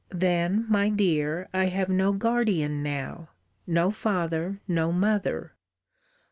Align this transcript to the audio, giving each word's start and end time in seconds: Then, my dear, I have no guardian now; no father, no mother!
Then, 0.09 0.65
my 0.67 0.89
dear, 0.89 1.47
I 1.53 1.65
have 1.65 1.87
no 1.87 2.11
guardian 2.11 2.81
now; 2.81 3.29
no 3.67 3.91
father, 3.91 4.59
no 4.67 4.91
mother! 4.91 5.53